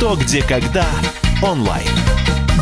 [0.00, 0.86] «Что, где, когда»
[1.42, 1.86] онлайн.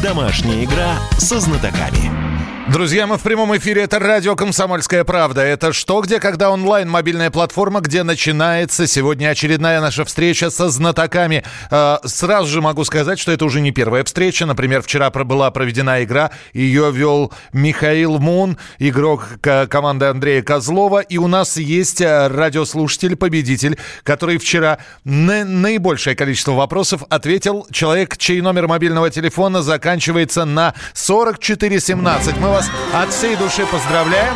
[0.03, 2.28] Домашняя игра со знатоками.
[2.71, 3.85] Друзья, мы в прямом эфире.
[3.85, 5.41] Это радио «Комсомольская правда».
[5.41, 11.45] Это «Что, где, когда» онлайн, мобильная платформа, где начинается сегодня очередная наша встреча со знатоками.
[11.71, 14.45] Э, сразу же могу сказать, что это уже не первая встреча.
[14.45, 16.31] Например, вчера была проведена игра.
[16.53, 21.01] Ее вел Михаил Мун, игрок команды Андрея Козлова.
[21.01, 27.67] И у нас есть э, радиослушатель, победитель, который вчера на наибольшее количество вопросов ответил.
[27.73, 32.37] Человек, чей номер мобильного телефона заканчивается на 4417.
[32.37, 34.35] Мы вас от всей души поздравляем.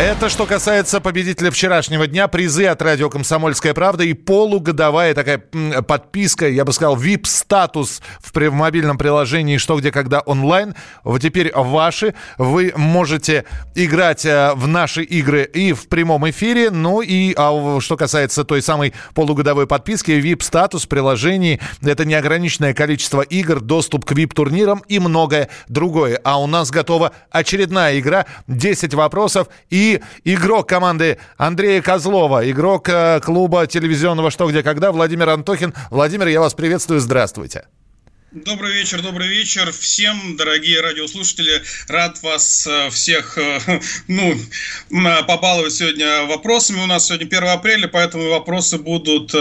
[0.00, 2.26] Это что касается победителя вчерашнего дня.
[2.26, 8.98] Призы от радио «Комсомольская правда» и полугодовая такая подписка, я бы сказал, VIP-статус в мобильном
[8.98, 10.74] приложении «Что, где, когда» онлайн.
[11.04, 12.14] Вот теперь ваши.
[12.36, 13.44] Вы можете
[13.76, 16.70] играть э, в наши игры и в прямом эфире.
[16.70, 23.20] Ну и а что касается той самой полугодовой подписки, VIP-статус в приложении– это неограниченное количество
[23.20, 26.20] игр, доступ к VIP-турнирам и многое другое.
[26.24, 28.26] А у нас готова очередная игра.
[28.48, 34.92] 10 вопросов и и игрок команды Андрея Козлова, игрок э, клуба телевизионного «Что, где, когда»
[34.92, 35.74] Владимир Антохин.
[35.90, 37.64] Владимир, я вас приветствую, здравствуйте.
[38.30, 41.62] Добрый вечер, добрый вечер всем, дорогие радиослушатели.
[41.88, 44.34] Рад вас э, всех, э, ну,
[45.26, 46.80] побаловать сегодня вопросами.
[46.80, 49.32] У нас сегодня 1 апреля, поэтому вопросы будут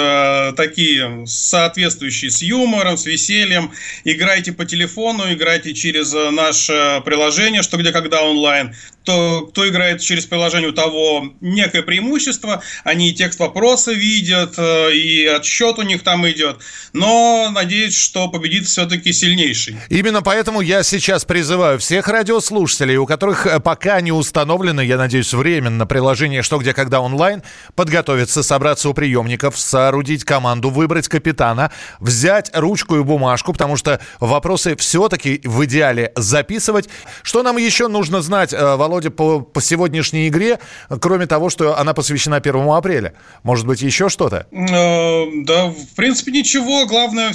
[0.57, 3.71] такие, соответствующие с юмором, с весельем.
[4.03, 10.25] Играйте по телефону, играйте через наше приложение «Что, где, когда» онлайн то, кто играет через
[10.25, 16.03] приложение, у того некое преимущество, они и текст вопроса видят, э, и отсчет у них
[16.03, 16.57] там идет,
[16.93, 19.77] но надеюсь, что победит все-таки сильнейший.
[19.89, 25.33] Именно поэтому я сейчас призываю всех радиослушателей, у которых э, пока не установлено, я надеюсь,
[25.33, 27.41] временно приложение «Что, где, когда» онлайн,
[27.75, 34.75] подготовиться, собраться у приемников, соорудить команду, выбрать капитана, взять ручку и бумажку, потому что вопросы
[34.75, 36.87] все-таки в идеале записывать.
[37.23, 38.90] Что нам еще нужно знать, э, Володя?
[38.91, 40.59] Володя, по, по сегодняшней игре,
[40.99, 43.13] кроме того, что она посвящена 1 апреля?
[43.43, 44.47] Может быть, еще что-то?
[44.51, 46.85] Э, да, в принципе, ничего.
[46.85, 47.31] Главное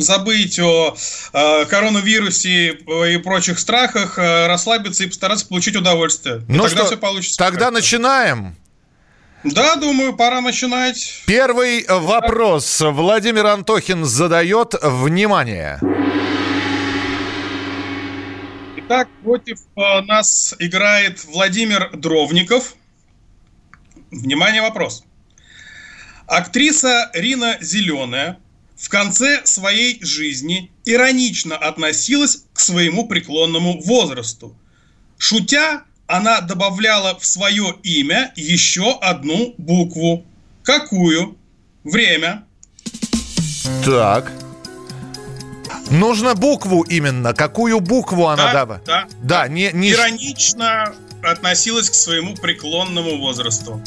[0.00, 0.94] забыть о
[1.32, 6.42] э, коронавирусе и прочих страхах, э, расслабиться и постараться получить удовольствие.
[6.46, 7.38] Ну тогда что, все получится.
[7.38, 8.54] Тогда начинаем.
[9.42, 11.24] Да, думаю, пора начинать.
[11.26, 14.74] Первый вопрос Владимир Антохин задает.
[14.80, 15.80] Внимание.
[18.86, 22.74] Итак, против э, нас играет Владимир Дровников.
[24.10, 25.04] Внимание, вопрос.
[26.26, 28.38] Актриса Рина Зеленая
[28.76, 34.56] в конце своей жизни иронично относилась к своему преклонному возрасту.
[35.16, 40.26] Шутя, она добавляла в свое имя еще одну букву.
[40.64, 41.38] Какую?
[41.84, 42.44] Время.
[43.84, 44.41] Так.
[45.92, 47.34] Нужно букву именно.
[47.34, 48.80] Какую букву она да, дала?
[48.86, 49.06] Да.
[49.22, 49.92] Да, не, не...
[49.92, 53.80] Иронично относилась к своему преклонному возрасту.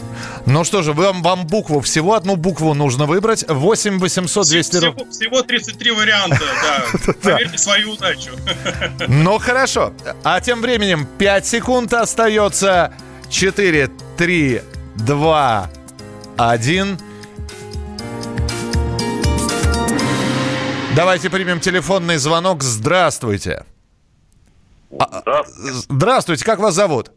[0.46, 3.44] Ну что же, вам, вам букву, всего одну букву нужно выбрать.
[3.48, 6.40] 8 800 200 всего, всего 33 варианта,
[7.04, 7.14] да.
[7.22, 8.32] Поверьте, свою удачу.
[9.08, 9.94] Ну хорошо.
[10.24, 12.94] А тем временем 5 секунд остается.
[13.30, 14.62] 4, 3,
[14.96, 15.70] 2,
[16.38, 17.00] 1.
[20.96, 22.64] Давайте примем телефонный звонок.
[22.64, 23.66] Здравствуйте.
[24.98, 25.72] А, здравствуйте.
[25.90, 27.12] Здравствуйте, как вас зовут?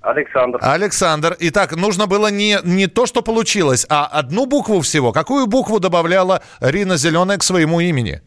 [0.00, 0.58] Александр.
[0.62, 1.36] Александр.
[1.38, 5.12] Итак, нужно было не, не то, что получилось, а одну букву всего.
[5.12, 8.22] Какую букву добавляла Рина Зеленая к своему имени?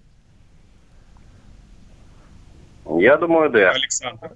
[2.86, 3.68] Я думаю, Д.
[3.68, 4.34] Александр.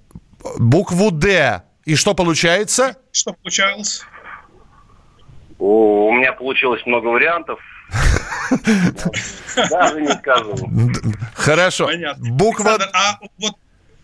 [0.58, 1.62] Букву Д.
[1.84, 2.96] И что получается?
[3.12, 4.02] Что получалось?
[5.60, 7.60] У меня получилось много вариантов.
[9.70, 10.56] Даже не скажу.
[11.34, 11.86] Хорошо.
[11.86, 12.30] Понятно.
[12.30, 12.74] Буква...
[12.74, 13.54] Александр, а вот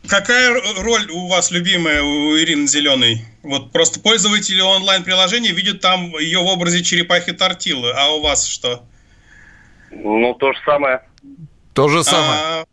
[0.06, 3.24] какая роль у вас любимая у Ирины Зеленой?
[3.42, 8.84] Вот просто пользователи онлайн-приложения видят там ее в образе черепахи тортилы, а у вас что?
[9.90, 11.02] Ну, то же самое.
[11.74, 12.40] То же самое.
[12.44, 12.64] А,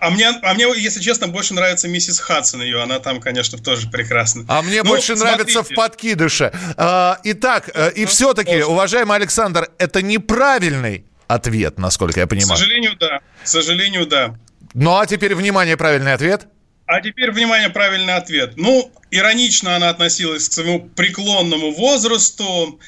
[0.00, 2.82] а, мне, а мне, если честно, больше нравится миссис Хадсон ее.
[2.82, 4.44] Она там, конечно, тоже прекрасна.
[4.48, 5.36] А мне ну, больше смотрите.
[5.36, 6.52] нравится в подкидыше.
[6.76, 12.56] А, итак, э, и все-таки, уважаемый Александр, это неправильный ответ, насколько я понимаю.
[12.56, 13.20] К сожалению, да.
[13.42, 14.34] К сожалению, да.
[14.74, 16.46] Ну, а теперь, внимание, правильный ответ.
[16.86, 18.54] А теперь, внимание, правильный ответ.
[18.56, 22.78] Ну, иронично она относилась к своему преклонному возрасту,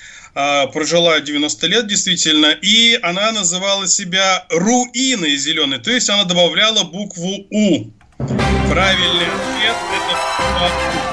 [0.73, 7.47] прожила 90 лет действительно, и она называла себя руиной зеленой, то есть она добавляла букву
[7.51, 7.91] У.
[8.69, 11.06] Правильный ответ– это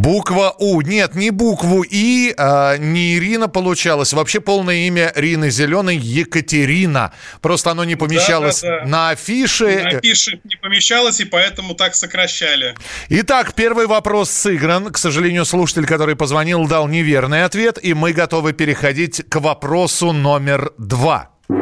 [0.00, 0.80] Буква У.
[0.80, 4.14] Нет, не букву И, а, не Ирина получалось.
[4.14, 7.12] Вообще полное имя Рины Зеленой Екатерина.
[7.42, 8.86] Просто оно не помещалось Да, да, да.
[8.86, 9.82] на афише.
[9.82, 12.74] На афише не помещалось, и поэтому так сокращали.
[13.10, 14.90] Итак, первый вопрос сыгран.
[14.90, 20.72] К сожалению, слушатель, который позвонил, дал неверный ответ, и мы готовы переходить к вопросу номер
[20.78, 21.28] два.
[21.50, 21.58] Ну,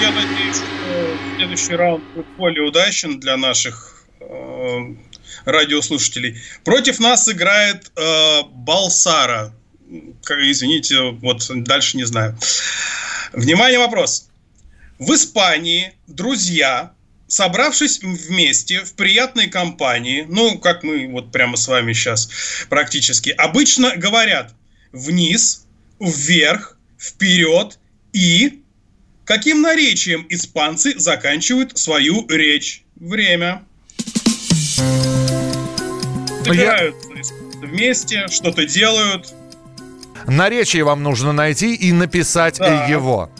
[0.00, 4.26] я надеюсь, что следующий раунд будет более удачен для наших э,
[5.44, 6.40] радиослушателей.
[6.64, 9.54] Против нас играет э, Балсара.
[10.28, 12.38] Извините, вот дальше не знаю.
[13.32, 14.28] Внимание, вопрос.
[14.98, 16.92] В Испании друзья,
[17.26, 22.28] собравшись вместе в приятной компании, ну, как мы вот прямо с вами сейчас
[22.68, 24.54] практически, обычно говорят
[24.92, 25.66] вниз,
[26.00, 27.78] вверх, вперед
[28.12, 28.62] и...
[29.28, 32.82] Каким наречием испанцы заканчивают свою речь?
[32.96, 33.62] Время.
[36.46, 36.92] Ну, я-
[37.60, 39.32] вместе, что-то делают.
[40.26, 42.86] Наречие вам нужно найти и написать Да.
[42.86, 43.30] его.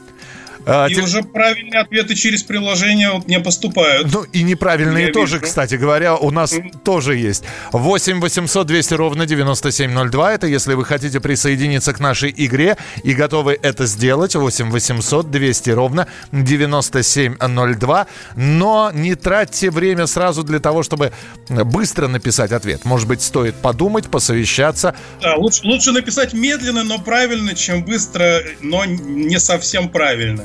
[0.71, 4.13] А, И тем- уже правильные ответы через приложение вот не поступают.
[4.13, 5.47] Ну и неправильные Я тоже, вижу.
[5.47, 6.55] кстати говоря, у нас
[6.85, 7.43] тоже есть.
[7.73, 10.35] 8 800 200 ровно 9702.
[10.35, 14.35] Это если вы хотите присоединиться к нашей игре и готовы это сделать.
[14.35, 18.07] 8 800 200 ровно 9702.
[18.37, 21.13] Но не тратьте время сразу для того, чтобы
[21.49, 22.85] быстро написать ответ.
[22.85, 24.95] Может быть, стоит подумать, посовещаться.
[25.23, 30.45] Да, лучше, лучше написать медленно, но правильно, чем быстро, но не совсем правильно.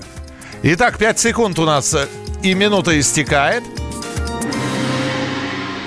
[0.66, 2.08] Итак, 5 секунд у нас э,
[2.42, 3.66] и минута истекает.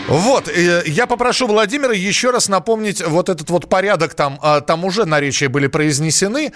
[0.07, 4.39] Вот, э, я попрошу Владимира еще раз напомнить вот этот вот порядок там.
[4.43, 6.53] а, Там уже наречия были произнесены.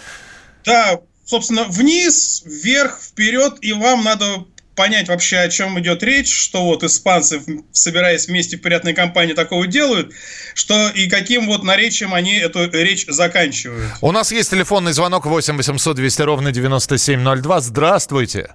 [0.66, 4.44] Да, собственно, вниз, вверх, вперед, и вам надо
[4.80, 9.66] понять вообще, о чем идет речь, что вот испанцы, собираясь вместе в приятной компании, такого
[9.66, 10.14] делают,
[10.54, 13.90] что и каким вот наречием они эту речь заканчивают.
[14.00, 17.60] У нас есть телефонный звонок 8 800 200 ровно 9702.
[17.60, 18.54] Здравствуйте.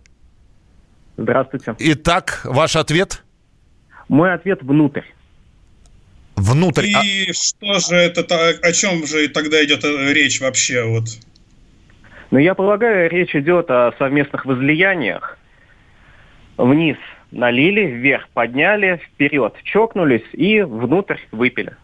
[1.15, 1.75] Здравствуйте.
[1.77, 3.21] Итак, ваш ответ?
[4.09, 5.03] Мой ответ внутрь.
[6.35, 6.87] Внутрь.
[6.95, 8.23] А- И что же это,
[8.63, 10.85] о чем же тогда идет э, речь вообще?
[10.85, 11.03] Вот?
[12.31, 15.34] Но я полагаю, речь идет о совместных возлияниях.
[16.57, 16.97] Вниз
[17.31, 21.75] налили, вверх подняли, вперед чокнулись и внутрь выпили.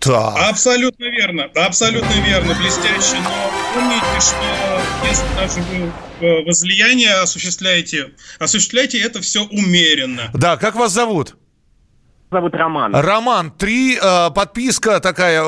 [0.00, 0.36] Так.
[0.48, 3.16] Абсолютно верно, абсолютно верно, блестяще.
[3.22, 10.30] Но помните, что если даже вы э, возлияние осуществляете, осуществляйте это все умеренно.
[10.34, 11.36] Да, как вас зовут?
[12.30, 12.94] Зовут Роман.
[12.94, 15.44] Роман, три э, подписка такая, э,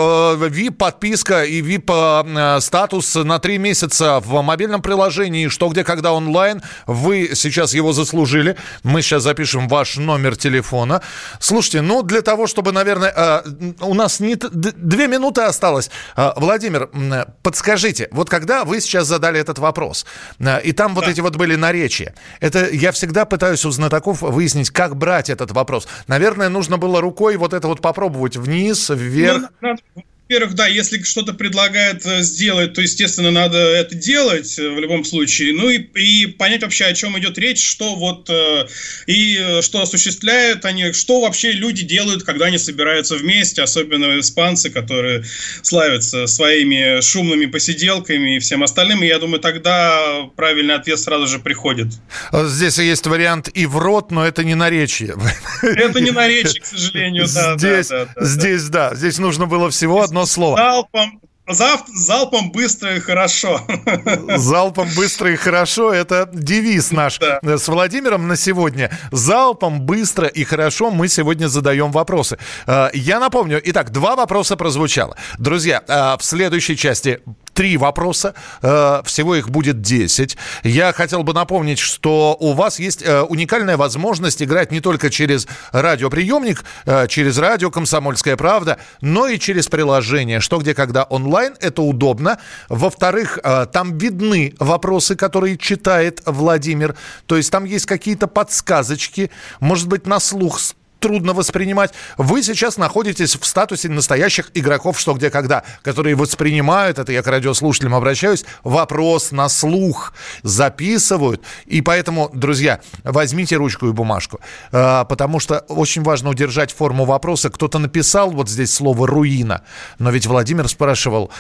[0.49, 6.63] VIP-подписка и VIP-статус на три месяца в мобильном приложении «Что, где, когда онлайн».
[6.87, 8.57] Вы сейчас его заслужили.
[8.83, 11.03] Мы сейчас запишем ваш номер телефона.
[11.39, 13.43] Слушайте, ну, для того, чтобы, наверное, э,
[13.83, 15.91] у нас не две минуты осталось.
[16.17, 20.07] Э, Владимир, м, подскажите, вот когда вы сейчас задали этот вопрос,
[20.39, 24.71] э, и там вот эти вот были наречия, это я всегда пытаюсь у знатоков выяснить,
[24.71, 25.87] как брать этот вопрос.
[26.07, 29.51] Наверное, нужно было рукой вот это вот попробовать вниз, вверх.
[29.61, 29.83] Ну, надо-
[30.31, 35.05] во-первых, да, если что-то предлагает э, сделать, то, естественно, надо это делать э, в любом
[35.05, 35.53] случае.
[35.53, 38.69] Ну и, и понять вообще, о чем идет речь, что вот э,
[39.09, 45.25] и что осуществляют они, что вообще люди делают, когда они собираются вместе, особенно испанцы, которые
[45.63, 49.03] славятся своими шумными посиделками и всем остальным.
[49.03, 51.89] И я думаю, тогда правильный ответ сразу же приходит.
[52.33, 55.17] Здесь есть вариант и в рот, но это не наречие.
[55.63, 58.27] Это не наречие, к сожалению, да, Здесь, да, да, да.
[58.27, 60.57] здесь, да, здесь нужно было всего одно слово.
[60.57, 63.61] Залпом, зав- залпом быстро и хорошо.
[64.37, 65.93] Залпом быстро и хорошо.
[65.93, 67.41] Это девиз наш Да.
[67.59, 68.91] с Владимиром на сегодня.
[69.13, 72.39] Залпом быстро и хорошо мы сегодня задаем вопросы.
[72.67, 75.17] Э, Я напомню, итак, два вопроса прозвучало.
[75.39, 77.21] Друзья, э, в следующей части
[77.55, 78.35] три вопроса.
[78.63, 80.37] Э, Всего их будет 10.
[80.65, 85.47] Я хотел бы напомнить, что у вас есть э, уникальная возможность играть не только через
[85.73, 91.55] радиоприемник, э, через радио «Комсомольская правда», но и через приложение «Что, где, когда онлайн».
[91.61, 92.39] Это удобно.
[92.69, 93.39] Во-вторых,
[93.73, 96.95] там видны вопросы, которые читает Владимир.
[97.27, 99.31] То есть там есть какие-то подсказочки,
[99.61, 100.59] может быть, на слух
[101.01, 101.93] трудно воспринимать.
[102.17, 107.27] Вы сейчас находитесь в статусе настоящих игроков «Что, где, когда», которые воспринимают, это я к
[107.27, 111.43] радиослушателям обращаюсь, вопрос на слух, записывают.
[111.67, 114.41] И поэтому, друзья, возьмите ручку и бумажку,
[114.73, 117.51] А, потому что очень важно удержать форму вопроса.
[117.51, 119.63] Кто-то написал вот здесь слово «руина»,
[119.99, 121.31] но ведь Владимир спрашивал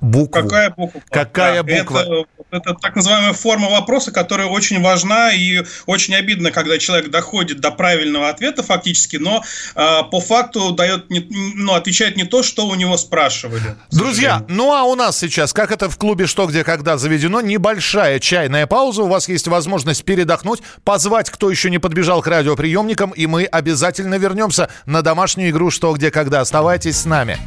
[0.00, 0.42] букву.
[0.42, 1.02] Какая буква?
[1.10, 1.98] Какая Да, буква?
[1.98, 7.60] это это так называемая форма вопроса, которая очень важна и очень обидно, когда человек доходит
[7.60, 9.42] до правильного ответа фактически, но
[9.74, 13.76] э, по факту дает, не, ну, отвечает не то, что у него спрашивали.
[13.90, 18.18] Друзья, ну а у нас сейчас, как это в клубе «Что, где, когда» заведено, небольшая
[18.18, 19.02] чайная пауза.
[19.02, 24.16] У вас есть возможность передохнуть, позвать, кто еще не подбежал к радиоприемникам, и мы обязательно
[24.16, 26.40] вернемся на домашнюю игру «Что, где, когда».
[26.40, 27.38] Оставайтесь с нами.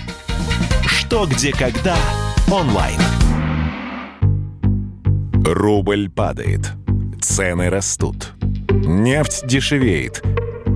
[0.86, 1.96] «Что, где, когда»
[2.52, 3.00] онлайн.
[5.46, 6.72] Рубль падает.
[7.22, 8.34] Цены растут.
[8.70, 10.22] Нефть дешевеет.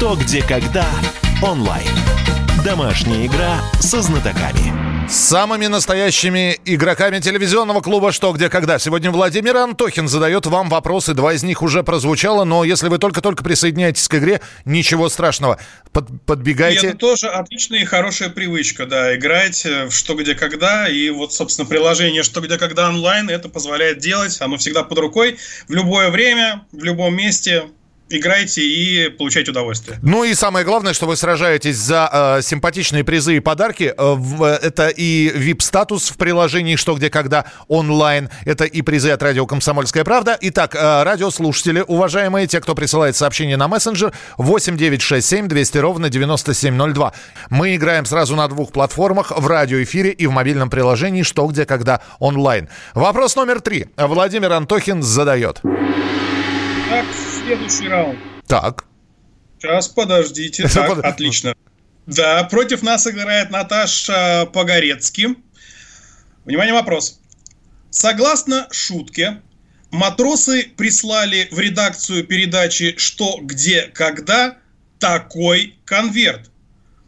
[0.00, 0.86] «Что, где, когда»
[1.42, 1.86] онлайн.
[2.64, 5.06] Домашняя игра со знатоками.
[5.06, 8.78] С самыми настоящими игроками телевизионного клуба «Что, где, когда».
[8.78, 11.12] Сегодня Владимир Антохин задает вам вопросы.
[11.12, 15.58] Два из них уже прозвучало, но если вы только-только присоединяетесь к игре, ничего страшного.
[15.92, 16.86] Под, подбегайте.
[16.86, 20.88] И это тоже отличная и хорошая привычка, да, играть в «Что, где, когда».
[20.88, 24.40] И вот, собственно, приложение «Что, где, когда» онлайн это позволяет делать.
[24.40, 25.36] Оно всегда под рукой,
[25.68, 27.64] в любое время, в любом месте
[28.10, 29.98] играйте и получайте удовольствие.
[30.02, 33.94] Ну и самое главное, что вы сражаетесь за э, симпатичные призы и подарки.
[33.96, 38.28] Э, в, это и VIP-статус в приложении «Что, где, когда» онлайн.
[38.44, 40.36] Это и призы от радио «Комсомольская правда».
[40.40, 47.12] Итак, э, радиослушатели, уважаемые, те, кто присылает сообщение на мессенджер, 8967 200 ровно 9702.
[47.48, 52.00] Мы играем сразу на двух платформах, в радиоэфире и в мобильном приложении «Что, где, когда»
[52.18, 52.68] онлайн.
[52.94, 53.86] Вопрос номер три.
[53.96, 55.60] Владимир Антохин задает.
[56.90, 57.04] Так,
[57.50, 58.18] следующий раунд.
[58.46, 58.84] Так.
[59.58, 60.68] Сейчас, подождите.
[60.74, 61.54] Так, отлично.
[62.06, 65.36] Да, против нас играет Наташа Погорецки.
[66.44, 67.20] Внимание, вопрос.
[67.90, 69.42] Согласно шутке,
[69.90, 74.56] матросы прислали в редакцию передачи «Что, где, когда»
[75.00, 76.50] такой конверт.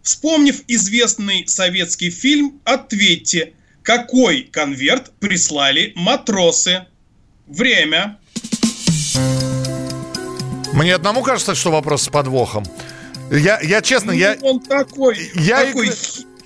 [0.03, 6.87] Вспомнив известный советский фильм, ответьте, какой конверт прислали матросы?
[7.47, 8.19] Время.
[10.73, 12.65] Мне одному кажется, что вопрос с подвохом.
[13.31, 14.37] Я, я честно, ну, я...
[14.43, 15.97] Он такой, я такой игр...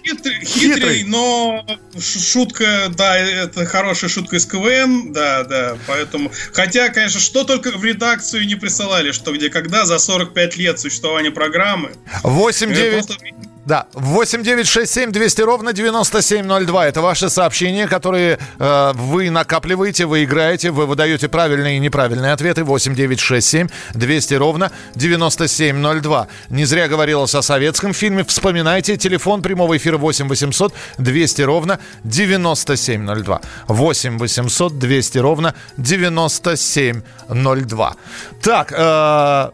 [0.04, 1.66] хитрый, хитрый, но
[1.98, 6.30] шутка, да, это хорошая шутка из КВН, да, да, поэтому...
[6.52, 11.30] Хотя, конечно, что только в редакцию не присылали, что где когда за 45 лет существования
[11.30, 11.92] программы.
[12.22, 12.92] 8 9...
[12.92, 13.24] Просто...
[13.66, 16.86] Да, 8 9 6 7 200 ровно 9702.
[16.86, 22.62] Это ваши сообщения, которые э, вы накапливаете, вы играете, вы выдаете правильные и неправильные ответы.
[22.62, 26.28] 8 9 6 7 200 ровно 9702.
[26.50, 28.22] Не зря говорилось о советском фильме.
[28.22, 28.96] Вспоминайте.
[28.96, 33.40] Телефон прямого эфира 8 800 200 ровно 9702.
[33.66, 37.96] 8 800 200 ровно 9702.
[38.42, 39.50] Так, э,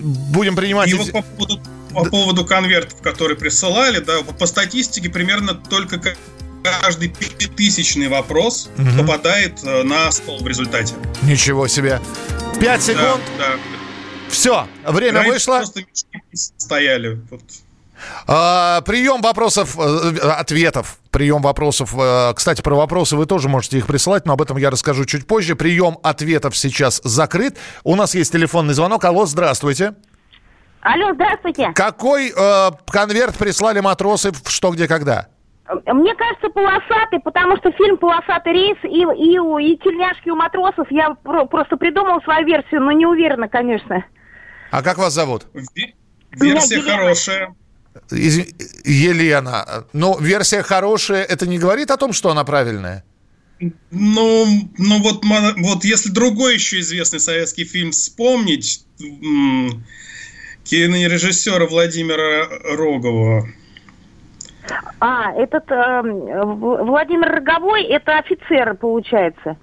[0.00, 0.88] будем принимать...
[0.88, 1.60] И вот по поводу
[1.92, 6.00] по поводу конвертов, которые присылали, да, по статистике примерно только
[6.62, 8.98] каждый пятитысячный вопрос угу.
[8.98, 10.94] попадает э, на стол в результате.
[11.22, 12.00] Ничего себе.
[12.60, 13.20] Пять секунд.
[13.38, 13.58] Да, да.
[14.28, 15.56] Все, время Раньше вышло.
[15.56, 15.84] Просто
[16.56, 17.20] стояли.
[17.30, 17.42] Вот.
[18.26, 21.94] А, прием вопросов, э, ответов, прием вопросов.
[21.96, 25.26] Э, кстати, про вопросы вы тоже можете их присылать, но об этом я расскажу чуть
[25.26, 25.56] позже.
[25.56, 27.56] Прием ответов сейчас закрыт.
[27.84, 29.04] У нас есть телефонный звонок.
[29.04, 29.94] Алло, здравствуйте.
[30.82, 31.70] Алло, здравствуйте.
[31.74, 35.28] Какой э, конверт прислали матросы в «Что, где, когда»?
[35.86, 41.10] Мне кажется, полосатый, потому что фильм «Полосатый рейс» и, и, и «Тельняшки у матросов» я
[41.14, 44.04] про, просто придумал свою версию, но не уверена, конечно.
[44.72, 45.46] А как вас зовут?
[46.32, 47.54] Версия хорошая.
[48.10, 48.38] Из...
[48.84, 49.86] Елена.
[49.92, 53.04] Ну, версия хорошая, это не говорит о том, что она правильная?
[53.92, 54.46] Ну,
[54.78, 55.22] ну вот,
[55.58, 58.84] вот если другой еще известный советский фильм вспомнить,
[60.64, 63.46] кинорежиссера Владимира Рогова.
[65.00, 69.56] А, этот э, Владимир Роговой, это офицер, получается.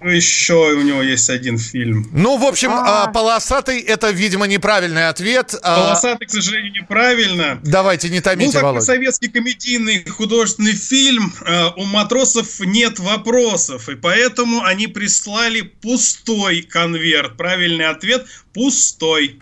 [0.00, 2.06] Ну, еще у него есть один фильм.
[2.12, 5.54] Ну, в общем, а полосатый это, видимо, неправильный ответ.
[5.62, 7.60] А полосатый, к сожалению, неправильно.
[7.62, 11.32] Давайте, не томите, Ну, советский комедийный художественный фильм.
[11.46, 17.36] Э, у матросов нет вопросов, и поэтому они прислали пустой конверт.
[17.36, 19.40] Правильный ответ– пустой.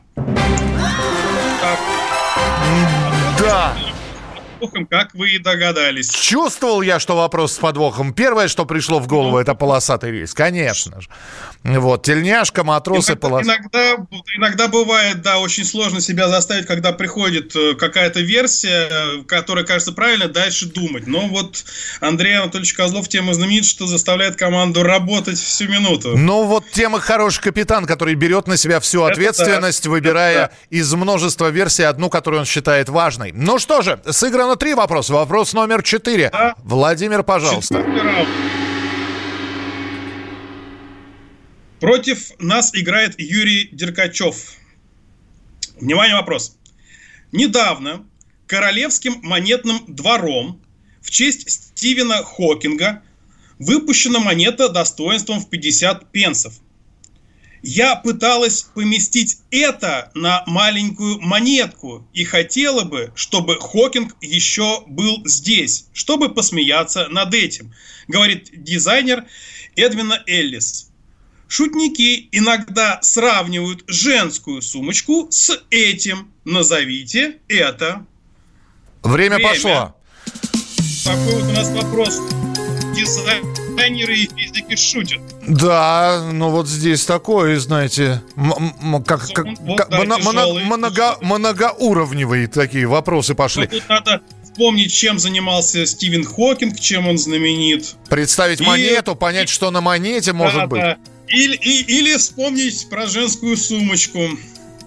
[3.44, 3.76] Да.
[4.64, 6.08] Подвохом, как вы и догадались.
[6.10, 8.12] Чувствовал я, что вопрос с подвохом.
[8.12, 11.08] Первое, что пришло в голову, это полосатый рейс, конечно же.
[11.62, 13.46] Вот, тельняшка, матросы, Иногда, полос...
[13.46, 13.96] иногда,
[14.36, 19.92] иногда бывает, да, очень сложно себя заставить, когда приходит э, какая-то версия, э, которая кажется
[19.92, 21.06] правильной, дальше думать.
[21.06, 21.64] Но вот
[22.00, 26.18] Андрей Анатольевич Козлов тема знаменит, что заставляет команду работать всю минуту.
[26.18, 30.54] Ну вот тема хороший капитан, который берет на себя всю Это ответственность, да, выбирая это
[30.68, 33.32] из множества версий одну, которую он считает важной.
[33.32, 35.12] Ну что же, сыграно три вопроса.
[35.12, 36.30] Вопрос номер четыре.
[36.32, 36.54] Да.
[36.58, 37.76] Владимир, пожалуйста.
[37.76, 38.26] Четвертый.
[41.80, 44.54] Против нас играет Юрий Деркачев.
[45.78, 46.56] Внимание, вопрос.
[47.32, 48.06] Недавно
[48.46, 50.62] Королевским монетным двором
[51.00, 53.02] в честь Стивена Хокинга
[53.58, 56.54] выпущена монета достоинством в 50 пенсов.
[57.66, 65.86] Я пыталась поместить это на маленькую монетку и хотела бы, чтобы Хокинг еще был здесь,
[65.94, 67.72] чтобы посмеяться над этим,
[68.06, 69.24] говорит дизайнер
[69.76, 70.90] Эдвина Эллис.
[71.48, 76.30] Шутники иногда сравнивают женскую сумочку с этим.
[76.44, 78.04] Назовите это.
[79.02, 79.48] Время, Время.
[79.48, 79.96] пошло.
[81.02, 82.20] Такой вот у нас вопрос.
[83.78, 85.20] Дизайнеры и физики шутят.
[85.46, 90.54] Да, ну вот здесь такое, знаете, м- м- как, как- Вот, как- да, моно- моно-
[90.60, 93.62] много- многоуровневые такие вопросы пошли.
[93.62, 97.96] Но тут надо вспомнить, чем занимался Стивен Хокинг, чем он знаменит.
[98.08, 100.82] Представить И- монету, понять, что на монете может Да, быть.
[101.26, 104.20] Или, и- или вспомнить про женскую сумочку.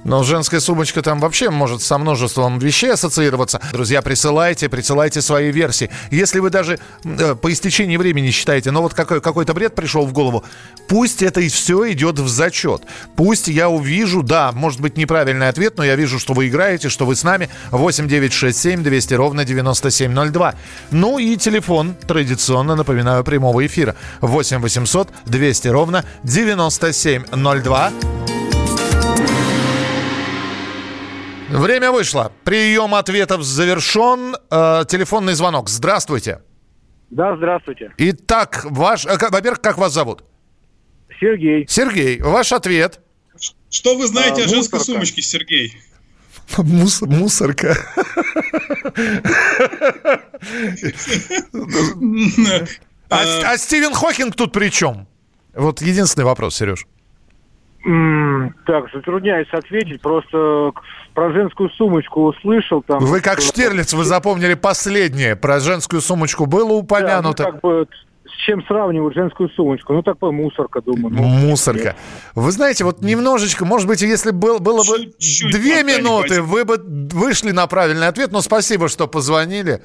[0.08, 3.60] Но женская сумочка там вообще может со множеством вещей ассоциироваться.
[3.74, 5.90] Друзья, присылайте, присылайте свои версии.
[6.12, 10.14] Если вы даже э, по истечении времени считаете, ну вот какой, какой-то бред пришел в
[10.14, 10.46] голову,
[10.88, 12.84] пусть это и все идет в зачет.
[13.18, 17.06] Пусть я увижу, да, может быть неправильный ответ, но я вижу, что вы играете, что
[17.06, 17.50] вы с нами.
[17.72, 20.56] 8 9 6 7 200 ровно 9702.
[20.92, 23.98] Ну и телефон, традиционно, напоминаю, прямого эфира.
[24.22, 28.37] 8 800 200 ровно 9702.
[31.50, 32.32] Время вышло.
[32.44, 34.36] Прием ответов завершен.
[34.52, 35.70] Э, телефонный звонок.
[35.70, 36.42] Здравствуйте.
[37.10, 37.92] Да, здравствуйте.
[37.98, 39.06] Итак, ваш...
[39.06, 40.24] э, как- Во-первых, как вас зовут?
[41.20, 41.66] Сергей.
[41.68, 43.00] Сергей, ваш ответ.
[43.70, 44.84] Что вы знаете А, о женской мусорка.
[44.86, 45.74] сумочке, Сергей?
[46.58, 47.78] Мус- мусорка.
[53.10, 55.08] А, а Стивен Хокинг тут при чем?
[55.54, 56.86] Вот единственный вопрос, Сереж.
[57.84, 60.02] Так, затрудняюсь ответить.
[60.02, 60.72] Просто
[61.14, 63.00] про женскую сумочку услышал там.
[63.00, 65.36] Вы как Штирлиц, вы запомнили последнее.
[65.36, 67.44] Про женскую сумочку было Да, ну, упомянуто.
[67.44, 67.88] как бы,
[68.26, 69.94] с чем сравнивают женскую сумочку?
[69.94, 71.16] Ну, такой мусорка, думаю.
[71.16, 71.96] Ну, Мусорка.
[72.36, 76.78] Вы знаете, вот немножечко, может быть, если был, было бы Чуть-чуть две минуты, вы бы
[77.14, 78.32] вышли на правильный ответ.
[78.32, 79.82] Но спасибо, что позвонили.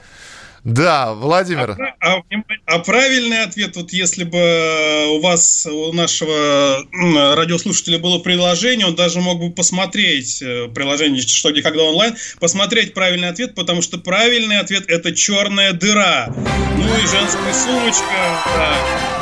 [0.64, 1.76] Да, Владимир.
[2.00, 2.22] А,
[2.66, 6.84] а правильный ответ, вот если бы у вас, у нашего
[7.34, 12.94] радиослушателя было приложение, он даже мог бы посмотреть э, приложение «Что, где, когда онлайн», посмотреть
[12.94, 16.28] правильный ответ, потому что правильный ответ– это черная дыра.
[16.28, 18.04] Ну и женская сумочка,
[18.56, 19.21] да.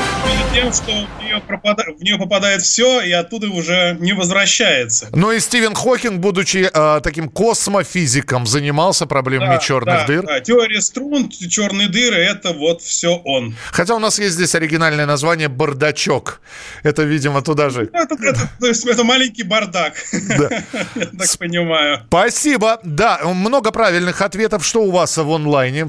[0.53, 5.09] Тем, что в нее, пропада- в нее попадает все, и оттуда уже не возвращается.
[5.13, 10.27] Ну и Стивен Хокинг, будучи э, таким космофизиком, занимался проблемами Да, черных да, дыр.
[10.27, 10.41] да.
[10.41, 13.55] Теория струн, черные дыры– это вот все он.
[13.71, 16.41] Хотя у нас есть здесь оригинальное название «Бардачок».
[16.83, 17.89] Это, видимо, туда же.
[17.93, 20.49] Это, это- то есть это маленький бардак, Да.
[20.97, 22.01] я так понимаю.
[22.09, 22.81] Спасибо.
[22.83, 24.67] Да, много правильных ответов.
[24.67, 25.87] Что у вас в онлайне?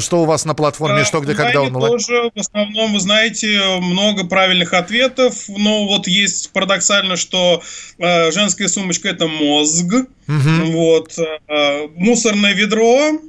[0.00, 1.00] Что у вас на платформе?
[1.00, 1.92] А, Что, где, когда онлайн?
[1.92, 5.44] тоже, в основном, вы знаете, много правильных ответов.
[5.48, 7.62] Но вот есть парадоксально, что
[7.98, 9.86] э, женская сумочка– это мозг.
[10.26, 11.12] Вот.
[11.18, 13.20] э, мусорное ведро,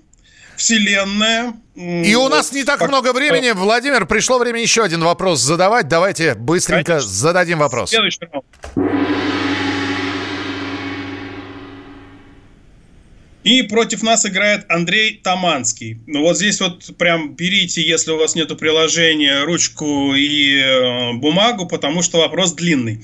[0.55, 1.53] вселенная.
[1.75, 3.51] И у нас не так много времени.
[3.51, 5.87] Владимир, пришло время еще один вопрос задавать.
[5.87, 7.09] Давайте быстренько Конечно.
[7.09, 7.89] зададим вопрос.
[7.89, 8.45] Следующий раунд.
[13.43, 15.97] И против нас играет Андрей Таманский.
[16.07, 21.67] Ну вот здесь вот прям берите, если у вас нету приложения, ручку и э, бумагу,
[21.67, 23.03] потому что вопрос длинный.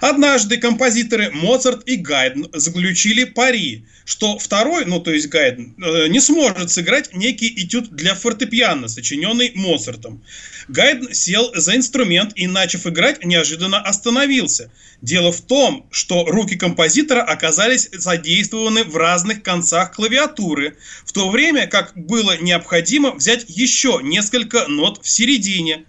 [0.00, 6.20] Однажды композиторы Моцарт и Гайден заключили пари, что второй, ну то есть Гайден, э, не
[6.20, 10.22] сможет сыграть некий этюд для фортепиано, сочиненный Моцартом.
[10.68, 14.70] Гайден сел за инструмент и, начав играть, неожиданно остановился.
[15.00, 21.66] Дело в том, что руки композитора оказались задействованы в разных концах клавиатуры, в то время
[21.66, 25.84] как было необходимо взять еще несколько нот в середине.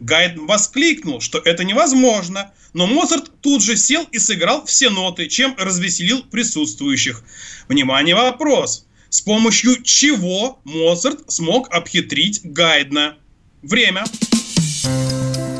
[0.00, 5.54] Гайден воскликнул, что это невозможно, но Моцарт тут же сел и сыграл все ноты, чем
[5.56, 7.22] развеселил присутствующих.
[7.68, 8.86] Внимание, вопрос.
[9.08, 13.16] С помощью чего Моцарт смог обхитрить Гайдна?
[13.62, 14.04] Время.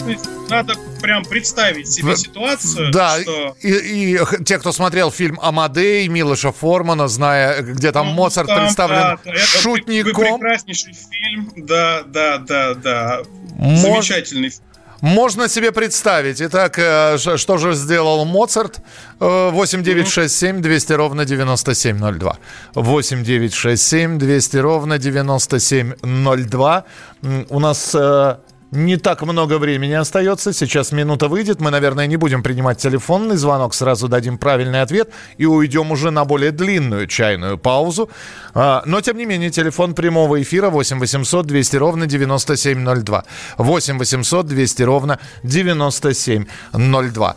[0.04, 3.56] То есть надо прям представить себе ситуацию, Да, что...
[3.62, 3.70] и,
[4.16, 8.96] и те, кто смотрел фильм «Амадей» Милоша Формана, зная, где там Ну, Моцарт там, представлен
[8.96, 13.20] да, это шутником, Прекраснейший фильм, да, да, да, да.
[13.58, 14.62] Мож- Замечательный фильм.
[15.00, 16.40] можно себе представить.
[16.42, 18.80] Итак, э, что же сделал Моцарт?
[19.20, 22.36] Э, 8967 200 ровно 9702.
[22.74, 26.84] 8967 200 ровно 9702.
[27.22, 28.36] М, У нас э,
[28.74, 30.52] не так много времени остается.
[30.52, 31.60] Сейчас минута выйдет.
[31.60, 33.74] Мы, наверное, не будем принимать телефонный звонок.
[33.74, 38.10] Сразу дадим правильный ответ и уйдем уже на более длинную чайную паузу.
[38.54, 43.24] А, Но, тем не менее, телефон прямого эфира 8 800 200 ровно 9702.
[43.58, 47.36] 8 800 200 ровно 9702.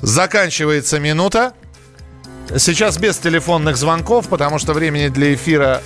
[0.00, 1.52] Заканчивается минута.
[2.58, 5.80] Сейчас без телефонных звонков, потому что времени для эфира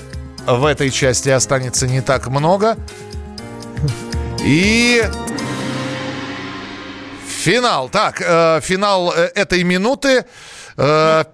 [0.46, 2.77] в этой части останется не так много.
[4.44, 5.03] И
[7.29, 7.88] финал.
[7.88, 10.24] Так, э, финал э, этой минуты.
[10.77, 11.24] Э,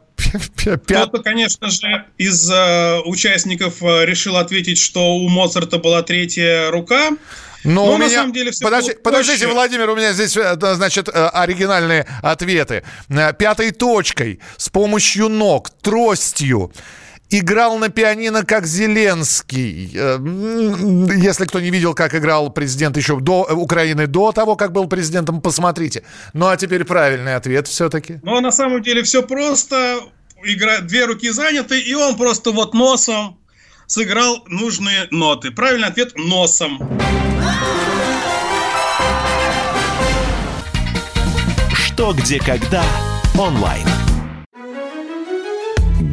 [0.64, 7.10] Кто-то, конечно же, из э, участников э, решил ответить, что у Моцарта была третья рука.
[7.62, 8.16] Но Но у на меня...
[8.18, 9.46] самом деле всё Подожди- подождите.
[9.46, 12.84] Владимир, у меня здесь, э, значит, оригинальные ответы.
[13.38, 16.72] Пятой точкой, с помощью ног, тростью.
[17.30, 19.90] Играл на пианино как Зеленский.
[19.94, 20.18] Э,
[21.16, 25.40] Если кто не видел, как играл президент еще до Украины до того, как был президентом,
[25.40, 26.04] посмотрите.
[26.32, 28.20] Ну а теперь правильный ответ все-таки.
[28.22, 30.00] Но на самом деле все просто.
[30.44, 30.80] Игра...
[30.80, 33.38] Две руки заняты, и он просто вот носом
[33.86, 35.50] сыграл нужные ноты.
[35.50, 36.78] Правильный ответ– носом.
[41.72, 42.84] Что, где, когда
[43.38, 43.86] онлайн.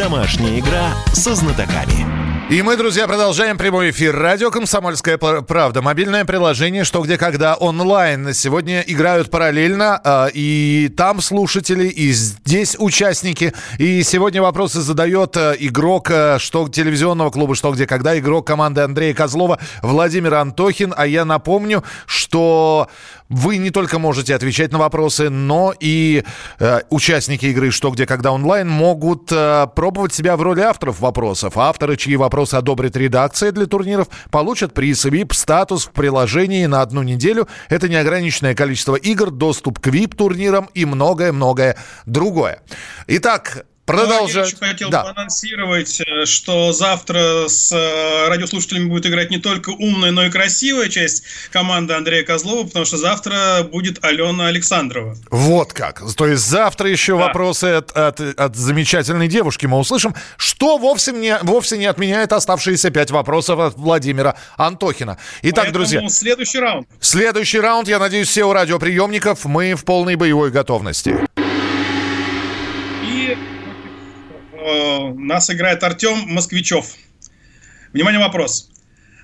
[0.00, 2.06] Домашняя игра со знатоками.
[2.48, 4.16] И мы, друзья, продолжаем прямой эфир.
[4.16, 5.82] Радио «Комсомольская пр- правда».
[5.82, 8.32] Мобильное приложение «Что, где, когда» онлайн.
[8.32, 10.00] Сегодня играют параллельно.
[10.02, 13.52] э, и там слушатели, и здесь участники.
[13.78, 18.18] И сегодня вопросы задает э, игрок э, что телевизионного клуба «Что, где, когда».
[18.18, 20.94] Игрок команды Андрея Козлова Владимир Антохин.
[20.96, 22.88] А я напомню, что
[23.30, 26.24] вы не только можете отвечать на вопросы, но и
[26.58, 31.56] э, участники игры «Что, где, когда» онлайн могут э, пробовать себя в роли авторов вопросов.
[31.56, 37.46] Авторы, чьи вопросы одобрит редакция для турниров, получат приз VIP-статус в приложении на одну неделю.
[37.68, 42.60] Это неограниченное количество игр, доступ к VIP-турнирам и многое-многое другое.
[43.06, 44.46] Итак, Ну, Я продолжать.
[44.48, 45.04] еще хотел Да.
[45.04, 50.30] бы анонсировать, э, что завтра с э, радиослушателями будет играть не только умная, но и
[50.30, 51.22] красивая часть
[51.52, 55.16] команды Андрея Козлова, потому что завтра будет Алена Александрова.
[55.30, 56.02] Вот как.
[56.16, 61.38] То есть завтра еще вопросы от, от- от замечательной девушки мы услышим, что вовсе не,
[61.42, 65.18] вовсе не отменяет оставшиеся пять вопросов от Владимира Антохина.
[65.42, 66.86] Итак, Поэтому друзья, следующий раунд.
[67.00, 71.16] следующий раунд, я надеюсь, все у радиоприемников, мы в полной боевой готовности.
[74.70, 76.96] Э, нас играет Артем Москвичев.
[77.92, 78.70] Внимание, вопрос.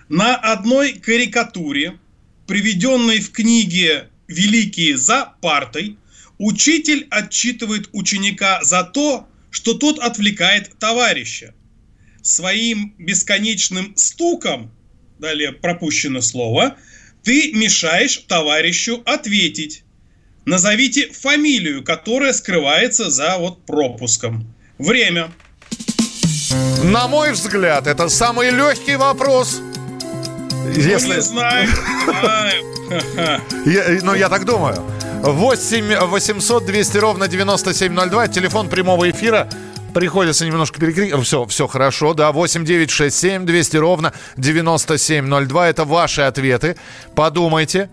[0.09, 1.99] На одной карикатуре,
[2.47, 5.99] приведенной в книге «Великие за партой»,
[6.39, 11.55] учитель отчитывает ученика за то, что тот отвлекает товарища.
[12.23, 14.71] Своим бесконечным стуком,
[15.19, 16.77] далее пропущено слово,
[17.23, 19.83] ты мешаешь товарищу ответить.
[20.45, 24.55] Назовите фамилию, которая скрывается за вот пропуском.
[24.79, 25.31] Время.
[26.85, 29.61] На мой взгляд, это самый легкий вопрос.
[29.61, 31.15] Ну, Если...
[31.17, 31.69] не знаю.
[33.67, 34.77] Я- ну, я так думаю.
[35.23, 38.29] 8 800 200 ровно 9702.
[38.29, 39.49] Телефон прямого эфира.
[39.95, 41.25] Приходится немножко перекрикивать.
[41.25, 42.31] Все, все хорошо, да.
[42.31, 45.69] 8 9 6 7 200 ровно 9702.
[45.69, 46.77] Это ваши ответы.
[47.15, 47.89] Подумайте.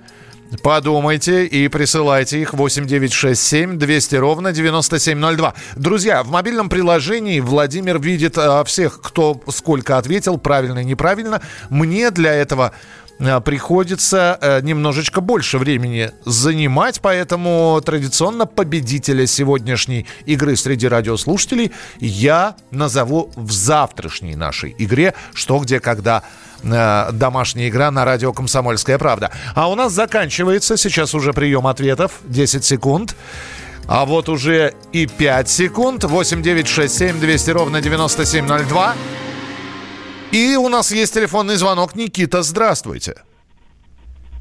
[0.61, 5.53] Подумайте и присылайте их 8967 200 ровно 9702.
[5.75, 11.41] Друзья, в мобильном приложении Владимир видит а, всех, кто сколько ответил, правильно и неправильно.
[11.69, 12.71] Мне для этого
[13.19, 22.55] э, приходится э, немножечко больше времени занимать, поэтому традиционно победителя сегодняшней игры среди радиослушателей я
[22.69, 26.23] назову в завтрашней нашей игре «Что, где, когда»
[26.63, 29.31] домашняя игра на радио «Комсомольская правда».
[29.53, 32.19] А у нас заканчивается сейчас уже прием ответов.
[32.23, 33.15] 10 секунд.
[33.87, 36.03] А вот уже и 5 секунд.
[36.03, 38.95] 8 9 6 7 200 ровно 9702.
[40.31, 41.95] И у нас есть телефонный звонок.
[41.95, 43.15] Никита, здравствуйте.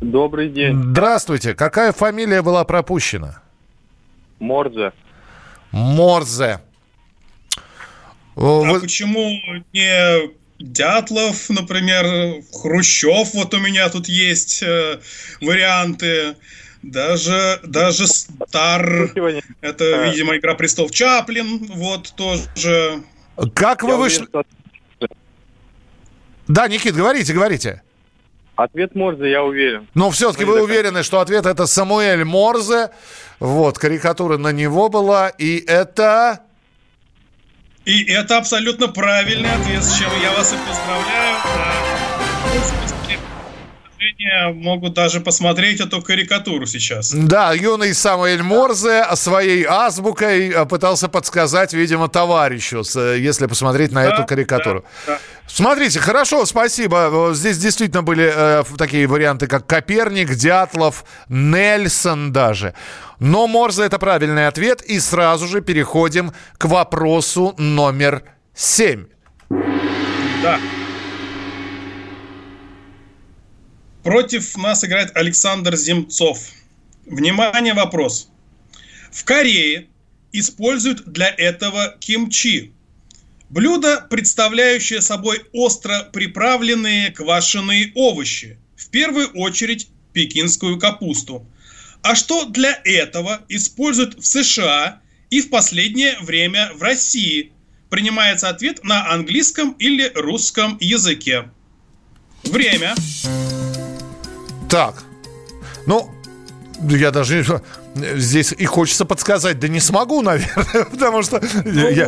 [0.00, 0.82] Добрый день.
[0.90, 1.54] Здравствуйте.
[1.54, 3.42] Какая фамилия была пропущена?
[4.40, 4.92] Морзе.
[5.70, 6.60] Морзе.
[8.34, 9.28] А почему
[9.72, 13.34] не Дятлов, например, Хрущев?
[13.34, 15.00] Вот у меня тут есть э,
[15.40, 16.36] варианты.
[16.82, 19.12] Даже, даже Стар,
[19.60, 23.02] это, видимо, Игра престолов Чаплин, вот тоже.
[23.54, 24.26] Как вы вышли...
[26.48, 27.82] Да, Никит, говорите, говорите.
[28.56, 29.88] Ответ Морзе, я уверен.
[29.94, 32.90] Но все-таки вы уверены, что ответ это Самуэль Морзе.
[33.38, 35.28] Вот, карикатура на него была.
[35.28, 36.40] И это...
[37.84, 41.36] И это абсолютно правильный ответ, с чем я вас и поздравляю.
[42.88, 43.01] Да
[44.54, 47.12] могут даже посмотреть эту карикатуру сейчас.
[47.12, 54.02] Да, юный Самуэль Морзе своей азбукой э, пытался подсказать, видимо, товарищу, э, если посмотреть на
[54.02, 54.84] да, эту карикатуру.
[55.06, 55.18] Да, да.
[55.46, 57.30] Смотрите, хорошо, спасибо.
[57.34, 62.74] Здесь действительно были э, такие варианты, как Коперник, Дятлов, Нельсон даже.
[63.18, 64.82] Но Морзе это правильный ответ.
[64.82, 68.22] И сразу же переходим к вопросу номер
[68.54, 69.06] семь.
[70.42, 70.58] Да.
[74.02, 76.38] Против нас играет Александр Земцов.
[77.06, 78.28] Внимание, вопрос.
[79.12, 79.86] В Корее
[80.32, 82.72] используют для этого кимчи.
[83.48, 88.56] Блюдо, представляющее собой остро приправленные квашеные овощи.
[88.76, 91.46] В первую очередь пекинскую капусту.
[92.02, 97.52] А что для этого используют в США и в последнее время в России?
[97.90, 101.50] Принимается ответ на английском или русском языке.
[102.42, 102.94] Время.
[104.72, 105.02] Так.
[105.86, 106.10] Ну,
[106.80, 107.60] я даже
[107.94, 111.42] здесь и хочется подсказать, да не смогу, наверное, потому что...
[111.66, 112.06] Ну, я...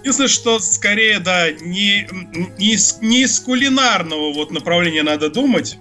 [0.00, 2.08] Единственное, что скорее, да, не,
[2.56, 5.76] не, не из кулинарного вот направления надо думать.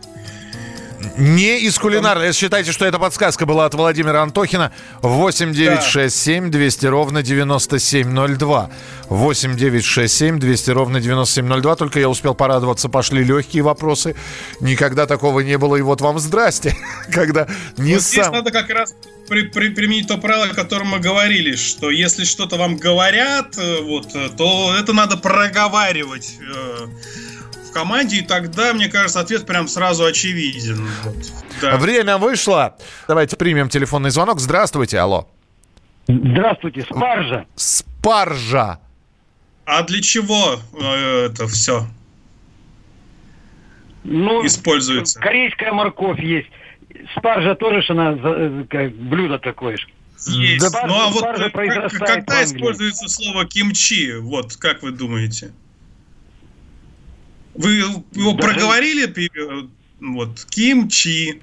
[1.22, 2.34] Не из кулинарной.
[2.34, 4.72] Считайте, что эта подсказка была от Владимира Антохина.
[5.04, 8.72] 8 9 6 7 200 ровно 9702.
[9.08, 11.76] 8 9 6 7 200 ровно 9702.
[11.76, 14.16] Только я успел порадоваться, пошли легкие вопросы.
[14.62, 15.76] Никогда такого не было.
[15.76, 16.76] И вот вам здрасте.
[17.12, 18.24] Когда не вот сам...
[18.24, 18.96] Здесь надо как раз
[19.30, 23.82] при, при, применить то правило, о котором мы говорили, что если что-то вам говорят, э,
[23.84, 26.88] вот, э, то это надо проговаривать э,
[27.72, 30.88] в команде, и тогда, мне кажется, ответ прям сразу очевиден.
[31.04, 31.16] Вот.
[31.62, 31.78] Да.
[31.78, 32.76] Время вышло.
[33.08, 34.40] Давайте примем телефонный звонок.
[34.40, 35.28] Здравствуйте, алло.
[36.08, 37.46] Здравствуйте, спаржа.
[37.56, 38.80] Спаржа.
[39.66, 41.88] А для чего э, это все
[44.04, 45.20] ну, используется?
[45.20, 46.50] Корейская морковь есть.
[47.16, 49.88] Спаржа тоже ж она э, как блюдо такое же.
[50.28, 50.68] Есть.
[50.68, 54.14] Спаржа, ну а вот как, когда используется слово кимчи?
[54.20, 55.54] Вот как вы думаете?
[57.56, 58.38] Вы его Даже...
[58.38, 59.30] проговорили?
[60.00, 61.42] Вот, кимчи.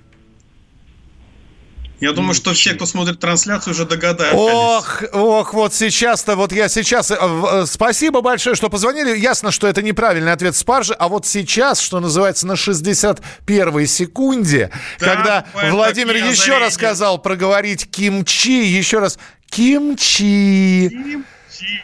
[2.00, 4.36] Я думаю, что все, кто смотрит трансляцию, уже догадаются.
[4.38, 7.10] Ох, ох, вот сейчас-то, вот я сейчас...
[7.10, 9.18] Э, э, спасибо большое, что позвонили.
[9.18, 15.06] Ясно, что это неправильный ответ спаржи, а вот сейчас, что называется, на 61-й секунде, да,
[15.06, 16.58] когда Владимир еще озарения.
[16.60, 19.18] раз сказал проговорить кимчи, еще раз
[19.50, 20.90] кимчи.
[20.90, 21.24] Кимчи.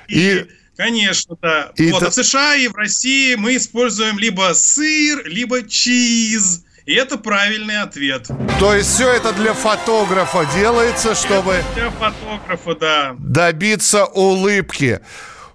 [0.06, 1.72] И Конечно, да.
[1.76, 2.08] И вот, это...
[2.08, 6.64] а в США и в России мы используем либо сыр, либо чиз.
[6.86, 8.28] И это правильный ответ.
[8.60, 11.52] То есть все это для фотографа делается, чтобы...
[11.52, 13.16] Это для фотографа, да.
[13.18, 15.00] Добиться улыбки.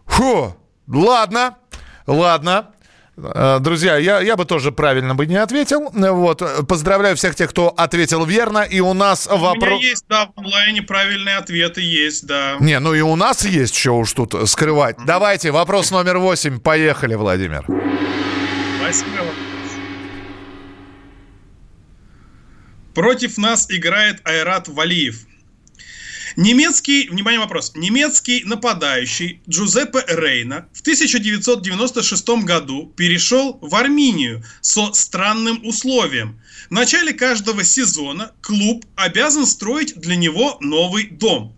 [0.07, 0.55] Фу,
[0.87, 1.57] ладно,
[2.07, 2.73] ладно.
[3.23, 5.89] Э, друзья, я, я бы тоже правильно бы не ответил.
[5.91, 6.67] Вот.
[6.67, 8.59] Поздравляю всех тех, кто ответил верно.
[8.59, 9.73] И у нас вопрос...
[9.73, 12.57] У меня есть, да, в онлайне правильные ответы есть, да.
[12.59, 14.97] Не, ну и у нас есть что уж тут скрывать.
[14.97, 15.05] Mm-hmm.
[15.05, 16.59] Давайте, вопрос номер восемь.
[16.59, 17.65] Поехали, Владимир.
[18.81, 19.13] Восьмой
[22.93, 25.28] Против нас играет Айрат Валиев.
[26.41, 35.59] Немецкий, внимание вопрос, немецкий нападающий Джузеппе Рейна в 1996 году перешел в Армению со странным
[35.65, 36.39] условием.
[36.69, 41.53] В начале каждого сезона клуб обязан строить для него новый дом.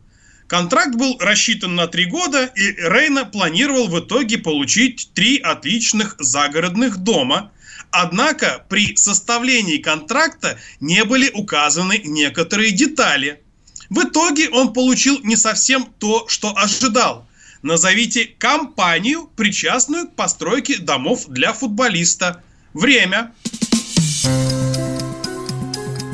[0.47, 6.97] Контракт был рассчитан на три года, и Рейна планировал в итоге получить три отличных загородных
[6.97, 7.51] дома,
[7.91, 13.43] Однако при составлении контракта не были указаны некоторые детали.
[13.91, 17.27] В итоге он получил не совсем то, что ожидал.
[17.61, 22.41] Назовите компанию, причастную к постройке домов для футболиста.
[22.73, 23.33] Время.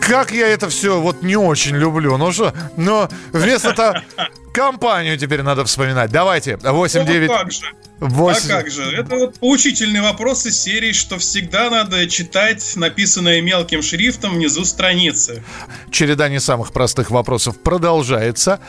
[0.02, 2.18] Как я это все вот не очень люблю.
[2.18, 4.00] Ну что, но вместо того...
[4.58, 6.10] Компанию теперь надо вспоминать.
[6.10, 7.30] Давайте, 8 9...
[7.30, 7.74] Ну, как же?
[8.00, 8.41] 8...
[8.52, 8.84] А как же?
[8.91, 15.43] Это вот поучительный вопрос из серии, что всегда надо читать написанное мелким шрифтом внизу страницы.
[15.91, 18.60] Череда не самых простых вопросов продолжается.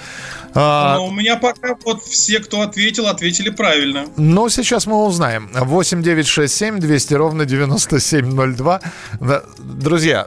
[0.55, 0.97] А...
[0.97, 4.07] Но у меня пока вот все, кто ответил, ответили правильно.
[4.17, 5.51] Ну, сейчас мы узнаем.
[5.53, 8.81] 8 9 6 7 200 ровно 9702.
[9.59, 10.27] Друзья,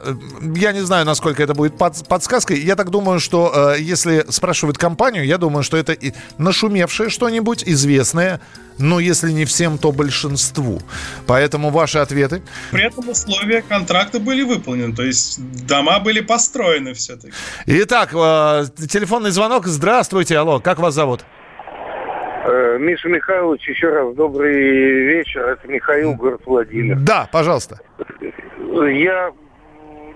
[0.56, 2.60] я не знаю, насколько это будет под, подсказкой.
[2.60, 5.96] Я так думаю, что э, если спрашивают компанию, я думаю, что это
[6.38, 8.40] нашумевшее что-нибудь, известное,
[8.78, 10.80] но если не всем, то большинству.
[11.26, 12.42] Поэтому ваши ответы.
[12.70, 17.32] При этом условия контракта были выполнены, то есть дома были построены все-таки.
[17.66, 19.66] Итак, э, телефонный звонок.
[19.66, 21.24] Здравствуйте, алло, как вас зовут?
[22.44, 25.46] Э, Миша Михайлович, еще раз добрый вечер.
[25.48, 26.96] Это Михаил, город Владимир.
[26.98, 27.78] Да, пожалуйста.
[28.58, 29.32] Я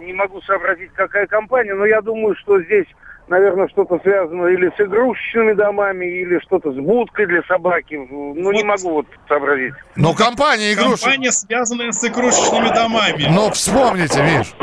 [0.01, 2.87] не могу сообразить, какая компания, но я думаю, что здесь
[3.29, 7.95] наверное, что-то связано или с игрушечными домами, или что-то с будкой для собаки.
[7.95, 8.55] Ну, вот.
[8.55, 9.75] не могу вот сообразить.
[9.97, 11.03] Но компания игрушек...
[11.03, 13.27] Компания, связанная с игрушечными домами.
[13.29, 14.55] Ну, вспомните, Миш.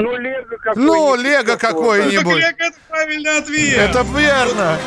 [0.00, 0.76] Ну, Лего какой-нибудь.
[0.76, 2.24] Ну, Лего какой-нибудь.
[2.24, 3.78] Ну, Лего это правильный ответ.
[3.78, 4.78] Это верно.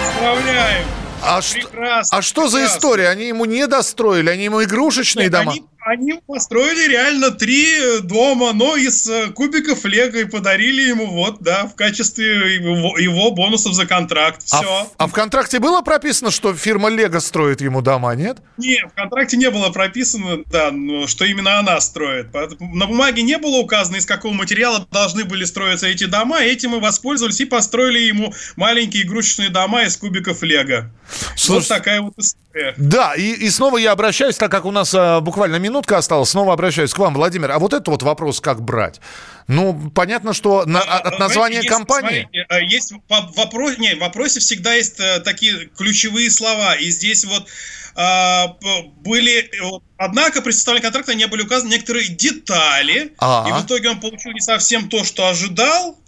[0.00, 0.84] Поздравляем.
[1.26, 3.08] А, прекрасно, что, а что за история?
[3.08, 5.52] Они ему не достроили, они ему игрушечные Нет, дома?
[5.52, 11.40] Они, они построили реально три дома, но из э, кубиков лего и подарили ему вот,
[11.40, 14.42] да, в качестве его, его бонусов за контракт.
[14.42, 14.56] Все.
[14.56, 18.38] А, а в контракте было прописано, что фирма Лего строит ему дома, нет?
[18.56, 20.72] Нет, в контракте не было прописано, да,
[21.06, 22.28] что именно она строит.
[22.60, 26.40] На бумаге не было указано, из какого материала должны были строиться эти дома.
[26.40, 30.90] Этим мы воспользовались и построили ему маленькие игрушечные дома из кубиков Лего.
[31.36, 32.74] Слушай, вот такая вот история.
[32.76, 36.52] Да, и, и снова я обращаюсь, так как у нас а, буквально минутка осталась, снова
[36.52, 37.50] обращаюсь к вам, Владимир.
[37.50, 39.00] А вот это вот вопрос, как брать?
[39.48, 42.22] Ну, понятно, что на, а, от названия есть, компании...
[42.22, 46.74] Смотрите, а, есть вопрос, не, в вопросе всегда есть э, такие ключевые слова.
[46.76, 47.48] И здесь вот
[47.96, 48.56] а,
[49.02, 49.50] были...
[49.96, 53.12] Однако при составлении контракта не были указаны некоторые детали.
[53.18, 53.48] А-а.
[53.48, 55.98] И в итоге он получил не совсем то, что ожидал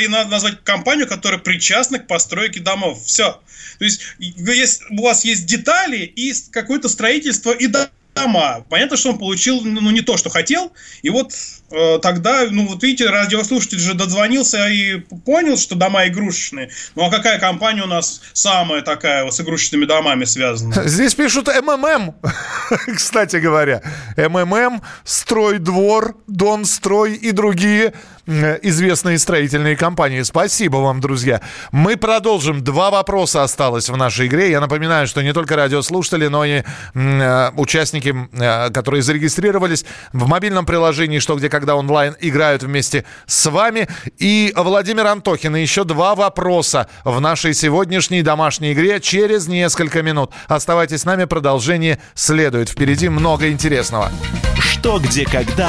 [0.00, 3.04] и надо назвать компанию, которая причастна к постройке домов.
[3.04, 3.38] Все.
[3.78, 7.66] То есть, если у вас есть детали и какое-то строительство и
[8.14, 8.64] дома.
[8.68, 10.72] Понятно, что он получил ну, не то, что хотел.
[11.02, 11.32] И вот
[11.70, 16.70] э, тогда, ну вот видите, радиослушатель же дозвонился и понял, что дома игрушечные.
[16.94, 20.74] Ну а какая компания у нас самая такая вот с игрушечными домами связана?
[20.88, 22.14] Здесь пишут МММ,
[22.96, 23.82] кстати говоря.
[24.16, 27.94] МММ, Стройдвор, Донстрой и другие
[28.26, 30.22] известные строительные компании.
[30.22, 31.40] Спасибо вам, друзья.
[31.72, 32.62] Мы продолжим.
[32.62, 34.50] Два вопроса осталось в нашей игре.
[34.50, 36.62] Я напоминаю, что не только радиослушатели, но и
[36.94, 43.50] э, участники, э, которые зарегистрировались в мобильном приложении «Что, где, когда онлайн» играют вместе с
[43.50, 43.88] вами.
[44.18, 45.56] И Владимир Антохин.
[45.56, 50.30] И еще два вопроса в нашей сегодняшней домашней игре через несколько минут.
[50.48, 51.24] Оставайтесь с нами.
[51.24, 52.70] Продолжение следует.
[52.70, 54.10] Впереди много интересного.
[54.58, 55.68] Что, где, когда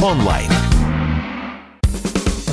[0.00, 0.50] онлайн.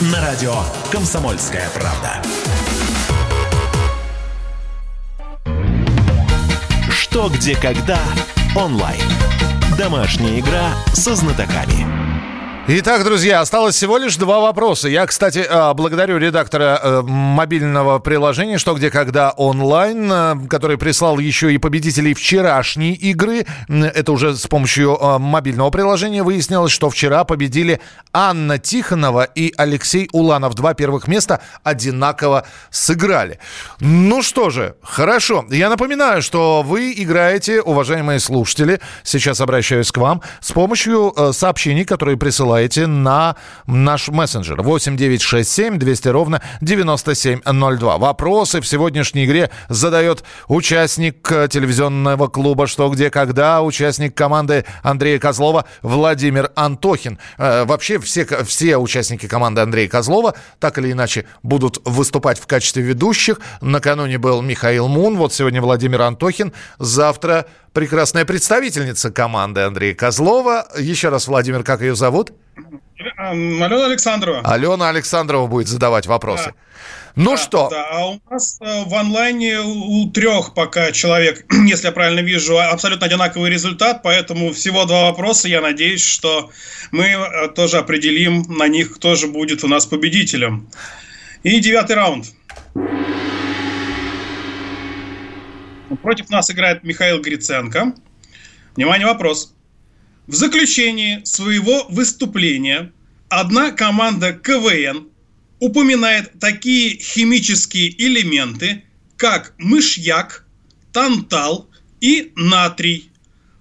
[0.00, 0.52] На радио
[0.92, 2.20] «Комсомольская правда».
[6.90, 7.98] Что, где, когда
[8.54, 9.00] онлайн.
[9.78, 12.05] Домашняя игра со знатоками.
[12.68, 14.88] Итак, друзья, осталось всего лишь два вопроса.
[14.88, 21.20] Я, кстати, а, благодарю редактора э, мобильного приложения «Что, где, когда» онлайн, э, который прислал
[21.20, 23.46] еще и победителей вчерашней игры.
[23.68, 27.80] Это уже с помощью э, мобильного приложения выяснилось, что вчера победили
[28.12, 30.54] Анна Тихонова и Алексей Уланов.
[30.56, 33.38] Два первых места одинаково сыграли.
[33.78, 35.46] Ну что же, хорошо.
[35.50, 42.16] Я напоминаю, что вы играете, уважаемые слушатели, сейчас обращаюсь к вам, с помощью сообщений, которые
[42.16, 43.36] присылают присылаете на
[43.66, 47.98] наш мессенджер 8967 200 ровно 9702.
[47.98, 55.18] Вопросы в сегодняшней игре задает участник э, телевизионного клуба «Что, где, когда», участник команды Андрея
[55.18, 57.18] Козлова Владимир Антохин.
[57.36, 62.82] Э, вообще все, все участники команды Андрея Козлова так или иначе будут выступать в качестве
[62.82, 63.40] ведущих.
[63.60, 66.52] Накануне был Михаил Мун, вот сегодня Владимир Антохин.
[66.78, 67.46] Завтра
[67.76, 70.66] прекрасная представительница команды Андрея Козлова.
[70.78, 72.32] Еще раз, Владимир, как ее зовут?
[73.18, 74.40] Алена Александрова.
[74.40, 76.46] Алена Александрова будет задавать вопросы.
[76.46, 76.54] Да.
[77.16, 77.68] Ну да, что?
[77.70, 82.58] Да, а у нас э, в онлайне у трех пока человек, если я правильно вижу,
[82.58, 85.46] абсолютно одинаковый результат, поэтому всего два вопроса.
[85.46, 86.50] Я надеюсь, что
[86.92, 90.70] мы э, тоже определим на них, кто же будет у нас победителем.
[91.42, 92.24] И девятый раунд.
[96.06, 97.92] Против нас играет Михаил Гриценко.
[98.76, 99.52] Внимание, вопрос.
[100.28, 102.92] В заключении своего выступления
[103.28, 105.08] одна команда КВН
[105.58, 108.84] упоминает такие химические элементы,
[109.16, 110.46] как мышьяк,
[110.92, 111.68] тантал
[112.00, 113.10] и натрий.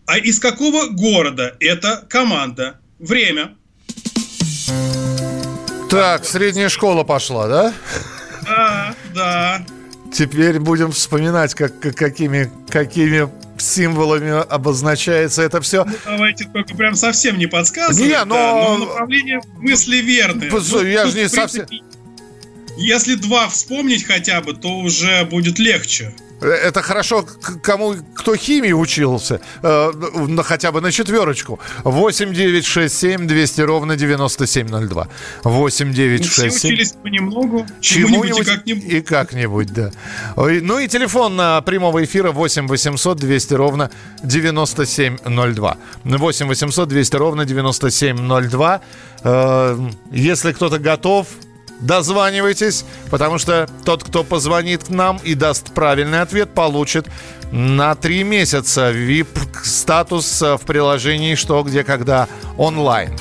[0.05, 2.79] А из какого города эта команда?
[2.99, 3.55] Время.
[5.89, 7.73] Так, средняя школа пошла, да?
[8.43, 9.65] Да, да.
[10.15, 15.83] Теперь будем вспоминать, как, какими, какими символами обозначается это все.
[15.83, 18.09] Ну, давайте только прям совсем не подсказывать.
[18.09, 18.33] Не, но...
[18.33, 20.49] Да, но направление мысли верное.
[20.49, 21.65] Ну, я же не совсем...
[22.77, 26.13] Если два вспомнить хотя бы, то уже будет легче.
[26.41, 27.25] Это хорошо,
[27.63, 29.91] кому кто химии учился, э,
[30.43, 31.59] хотя бы на четверочку.
[31.83, 35.07] 8 9 6 7 200 ровно 9702.
[35.43, 36.49] 8 9 6 7.
[36.49, 38.83] Все учились понемногу, чему-нибудь и как-нибудь.
[38.83, 39.91] И как-нибудь, да.
[40.35, 43.89] Ну и телефон на прямого эфира 8 800 200 ровно
[44.23, 45.77] 9702.
[46.03, 48.81] 8 800 200 ровно 9702.
[49.23, 51.27] Э, если кто-то готов,
[51.81, 57.07] дозванивайтесь, потому что тот, кто позвонит к нам и даст правильный ответ, получит
[57.51, 63.11] на три месяца VIP-статус в приложении «Что, где, когда» онлайн.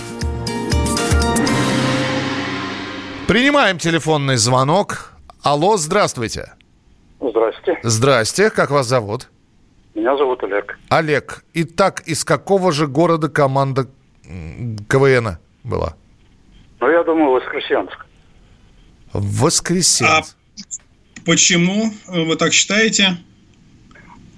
[3.26, 5.12] Принимаем телефонный звонок.
[5.42, 6.52] Алло, здравствуйте.
[7.20, 7.78] Здрасте.
[7.82, 9.30] Здрасте, как вас зовут?
[9.94, 10.78] Меня зовут Олег.
[10.90, 13.86] Олег, итак, из какого же города команда
[14.88, 15.94] КВН была?
[16.80, 18.03] Ну, я думаю, Воскресенск
[19.14, 20.12] в воскресенье.
[20.12, 20.22] А
[21.24, 23.16] почему вы так считаете?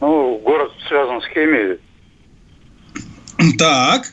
[0.00, 1.78] Ну, город связан с химией.
[3.58, 4.12] Так.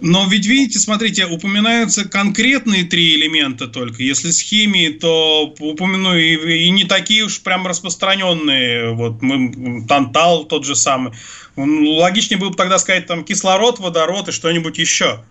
[0.00, 4.02] Но ведь видите, смотрите, упоминаются конкретные три элемента только.
[4.02, 8.92] Если с химией, то упомяну и, и не такие уж прям распространенные.
[8.94, 11.12] Вот мы тантал тот же самый.
[11.56, 15.24] Логичнее было бы тогда сказать там кислород, водород и что-нибудь еще.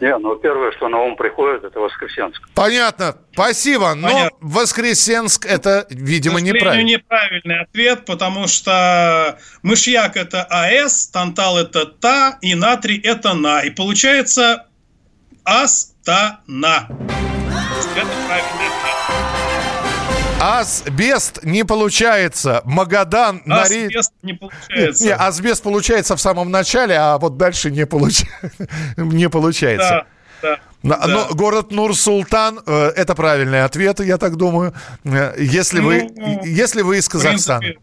[0.00, 2.48] Не, ну первое, что на ум приходит, это Воскресенск.
[2.54, 3.94] Понятно, спасибо.
[3.94, 4.38] Но Понятно.
[4.40, 6.88] Воскресенск это, видимо, неправильно.
[6.88, 13.62] неправильный ответ, потому что мышьяк это АС, тантал это ТА, и натрий это НА.
[13.62, 14.66] И получается
[15.44, 16.88] АСТАНА.
[17.96, 18.68] Это правильный
[20.40, 22.62] Асбест не получается.
[22.64, 23.42] Магадан...
[23.46, 24.26] Асбест на...
[24.26, 25.04] не получается.
[25.04, 28.22] Не, асбест получается в самом начале, а вот дальше не, получ...
[28.96, 30.06] не получается.
[30.42, 31.06] Да, да.
[31.06, 31.34] Но да.
[31.34, 34.74] город Нур-Султан э, это правильный ответ, я так думаю.
[35.04, 37.74] Э, если вы, ну, если вы из Казахстана.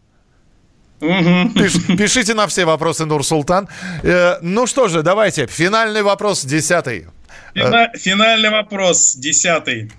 [1.00, 1.50] Угу.
[1.54, 3.68] Пиш, пишите на все вопросы Нур-Султан.
[4.02, 5.46] Э, ну что же, давайте.
[5.46, 7.06] Финальный вопрос, десятый.
[7.54, 9.90] Фина, финальный вопрос, десятый.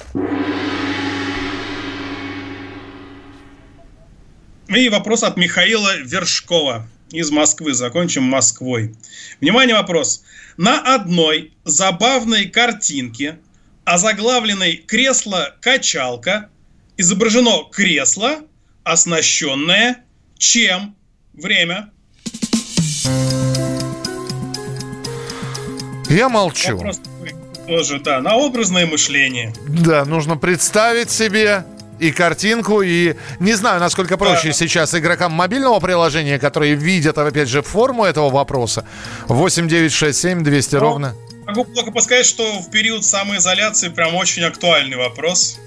[4.69, 7.73] И вопрос от Михаила Вершкова из Москвы.
[7.73, 8.93] Закончим Москвой.
[9.39, 10.23] Внимание, вопрос.
[10.57, 13.39] На одной забавной картинке,
[13.85, 16.49] озаглавленной «Кресло-качалка»,
[16.97, 18.39] изображено кресло,
[18.83, 20.03] оснащенное
[20.37, 20.95] чем?
[21.33, 21.91] Время.
[26.09, 26.75] Я молчу.
[26.77, 26.99] Вопрос
[27.67, 29.53] тоже, да, на образное мышление.
[29.67, 31.65] Да, нужно представить себе
[31.99, 34.53] и картинку, и не знаю, насколько проще да.
[34.53, 38.85] сейчас игрокам мобильного приложения, которые видят, опять же, форму этого вопроса.
[39.27, 41.15] 8 9 6 7 200 ну, ровно.
[41.45, 45.57] Могу только подсказать, что в период самоизоляции прям очень актуальный вопрос.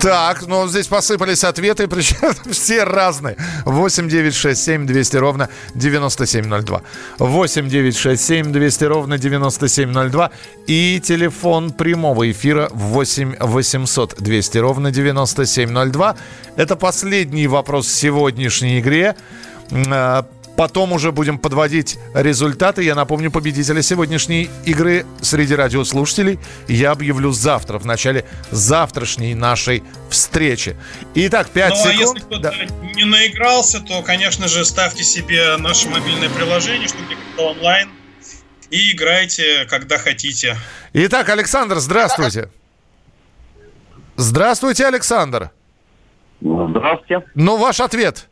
[0.00, 3.36] Так, ну здесь посыпались ответы, причем все разные.
[3.64, 6.82] 8 9 6 7 200 ровно 9702.
[7.18, 10.30] 8 9 6 7 200 ровно 9702.
[10.66, 16.16] И телефон прямого эфира 8 800 200 ровно 9702.
[16.56, 19.16] Это последний вопрос в сегодняшней игре.
[20.56, 22.82] Потом уже будем подводить результаты.
[22.82, 30.76] Я напомню, победителя сегодняшней игры среди радиослушателей я объявлю завтра, в начале завтрашней нашей встречи.
[31.14, 31.88] Итак, 5 ну, секунд.
[31.88, 32.54] а если кто-то да.
[32.94, 37.90] не наигрался, то, конечно же, ставьте себе наше мобильное приложение, что где онлайн,
[38.70, 40.56] и играйте, когда хотите.
[40.92, 42.48] Итак, Александр, здравствуйте.
[44.16, 45.50] Здравствуйте, Александр.
[46.40, 47.26] Здравствуйте.
[47.34, 48.28] Ну, ваш ответ.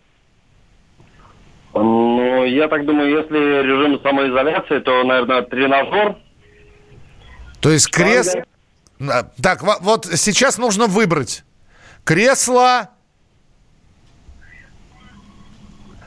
[1.75, 6.17] Ну, я так думаю, если режим самоизоляции, то, наверное, тренажер.
[7.61, 8.45] То есть кресло...
[9.43, 11.45] Так, вот сейчас нужно выбрать.
[12.05, 12.91] Кресло...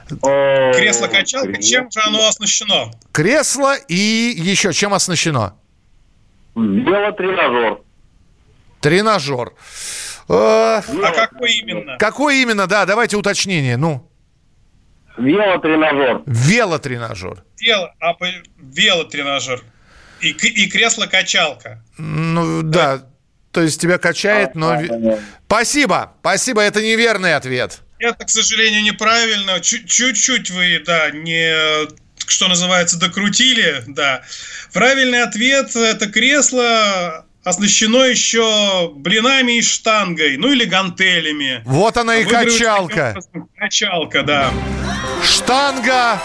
[0.07, 2.91] Кресло-качалка, чем же оно оснащено?
[3.11, 5.55] Кресло и еще чем оснащено?
[6.55, 7.82] Велотренажер.
[8.80, 9.51] Тренажер.
[10.30, 11.97] А какой именно?
[11.97, 14.06] Какой именно, да, давайте уточнение, ну.
[15.18, 16.22] Велотренажер.
[16.26, 17.43] Велотренажер.
[17.59, 18.15] Вело, а,
[18.57, 19.63] велотренажер.
[20.22, 21.84] И, и кресло-качалка.
[21.97, 23.03] Ну, да.
[23.51, 24.80] То есть тебя качает, но...
[25.45, 27.82] Спасибо, спасибо, это неверный ответ.
[27.99, 29.59] Это, к сожалению, неправильно.
[29.59, 31.88] Чуть-чуть вы, да, не
[32.28, 34.22] что называется, докрутили, да.
[34.74, 41.61] Правильный ответ– это кресло оснащено еще блинами и штангой, ну или гантелями.
[41.65, 43.18] Вот она и качалка.
[43.57, 44.51] Качалка, да.
[45.24, 46.20] Штанга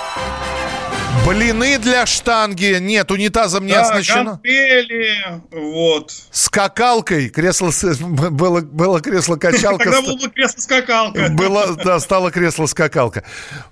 [1.26, 2.78] Блины для штанги.
[2.80, 4.40] Нет, унитазом не да, оснащено.
[4.42, 6.10] Гантели, вот.
[6.32, 7.28] Скакалкой.
[7.28, 7.70] Кресло
[8.00, 9.84] было, было кресло-качалка.
[9.84, 11.28] Тогда было кресло-скакалка.
[11.30, 13.22] Было, да, стало кресло-скакалка.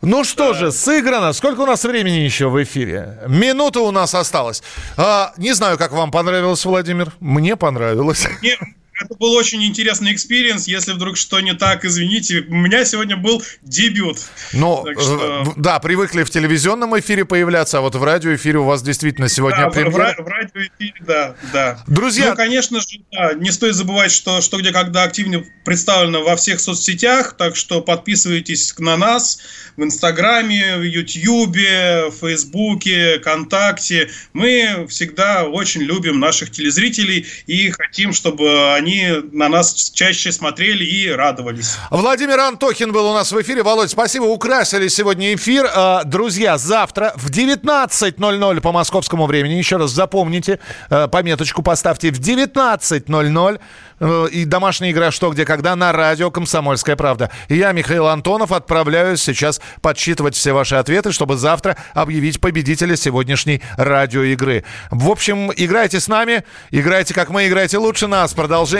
[0.00, 1.32] Ну что же, сыграно.
[1.32, 3.18] Сколько у нас времени еще в эфире?
[3.26, 4.62] Минута у нас осталась.
[4.96, 7.12] А, не знаю, как вам понравилось, Владимир.
[7.18, 8.28] Мне понравилось.
[8.40, 8.58] Мне,
[9.00, 10.68] это был очень интересный experience.
[10.68, 12.44] Если вдруг что не так, извините.
[12.48, 14.18] У меня сегодня был дебют.
[14.52, 15.44] Ну, что...
[15.46, 19.64] Э, да, привыкли в телевизионном эфире появляться, а вот в радиоэфире у вас действительно сегодня
[19.64, 20.14] да, премьера.
[20.18, 21.84] В, в радиоэфире, да, да.
[21.86, 22.30] Друзья...
[22.30, 26.60] Ну, конечно же, да, не стоит забывать, что «Что, где, когда» активно представлено во всех
[26.60, 29.40] соцсетях, так что подписывайтесь на нас
[29.76, 34.10] в Инстаграме, в Ютьюбе, в Фейсбуке, ВКонтакте.
[34.32, 40.84] Мы всегда очень любим наших телезрителей и хотим, чтобы они они на нас чаще смотрели
[40.84, 41.76] и радовались.
[41.90, 43.62] Владимир Антохин был у нас в эфире.
[43.62, 45.68] Володь, спасибо, украсили сегодня эфир.
[45.72, 50.58] А, друзья, завтра в 19.00 по московскому времени, еще раз запомните,
[50.90, 53.60] э, пометочку поставьте, в 19.00
[54.00, 57.30] э, и домашняя игра «Что, где, когда» на радио «Комсомольская правда».
[57.48, 64.64] Я, Михаил Антонов, отправляюсь сейчас подсчитывать все ваши ответы, чтобы завтра объявить победителя сегодняшней радиоигры.
[64.90, 68.32] В общем, играйте с нами, играйте как мы, играйте лучше нас.
[68.32, 68.79] Продолжение